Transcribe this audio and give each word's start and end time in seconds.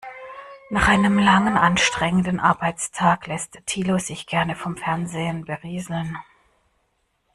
Nach 0.71 0.87
einem 0.87 1.19
langen, 1.19 1.57
anstrengenden 1.59 2.39
Arbeitstag 2.39 3.27
lässt 3.27 3.59
Thilo 3.67 3.99
sich 3.99 4.25
gerne 4.25 4.55
vom 4.55 4.75
Fernsehen 4.75 5.45
berieseln. 5.45 6.17